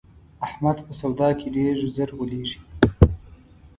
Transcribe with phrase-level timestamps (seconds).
[0.45, 2.59] احمد په سودا کې ډېر زر غولېږي.